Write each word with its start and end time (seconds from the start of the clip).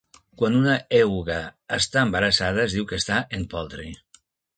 Quan 0.41 0.55
una 0.59 0.77
euga 0.99 1.35
està 1.77 2.03
embarassada, 2.07 2.63
es 2.71 2.77
diu 2.79 2.87
que 2.93 2.99
està 3.03 3.21
"en 3.39 3.45
poltre". 3.53 3.87